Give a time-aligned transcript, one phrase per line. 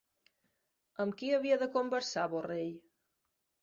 [1.05, 2.77] Amb qui havia de conversar Borrell?